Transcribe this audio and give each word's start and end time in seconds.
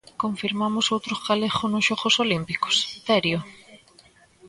Confirmamos 0.23 0.85
outro 0.95 1.13
galego 1.27 1.63
nos 1.69 1.85
xogos 1.89 2.15
olímpicos, 2.23 2.75
Terio? 3.07 3.39